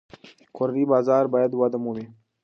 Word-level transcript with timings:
کورني 0.55 0.83
بازار 0.91 1.25
باید 1.33 1.51
وده 1.59 1.77
ومومي. 1.79 2.05